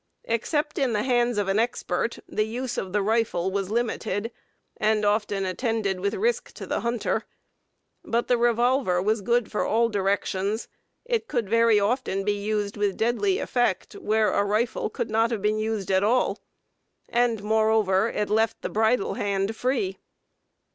Except 0.23 0.79
in 0.79 0.93
the 0.93 1.03
hands 1.03 1.37
of 1.37 1.47
an 1.47 1.59
expert, 1.59 2.17
the 2.27 2.41
use 2.47 2.75
of 2.75 2.91
the 2.91 3.03
rifle 3.03 3.51
was 3.51 3.69
limited, 3.69 4.31
and 4.77 5.05
often 5.05 5.45
attended 5.45 5.99
with 5.99 6.15
risk 6.15 6.51
to 6.53 6.65
the 6.65 6.79
hunter; 6.79 7.25
but 8.03 8.27
the 8.27 8.35
revolver 8.39 8.99
was 8.99 9.21
good 9.21 9.51
for 9.51 9.63
all 9.63 9.89
directions; 9.89 10.67
it 11.05 11.27
could 11.27 11.47
very 11.47 11.79
often 11.79 12.23
be 12.25 12.33
used 12.33 12.77
with 12.77 12.97
deadly 12.97 13.37
effect 13.37 13.93
where 13.93 14.31
a 14.31 14.43
rifle 14.43 14.89
could 14.89 15.11
not 15.11 15.29
have 15.29 15.43
been 15.43 15.59
used 15.59 15.91
at 15.91 16.03
all, 16.03 16.39
and, 17.07 17.43
moreover, 17.43 18.09
it 18.09 18.31
left 18.31 18.63
the 18.63 18.69
bridle 18.69 19.13
hand 19.13 19.55
free. 19.55 19.99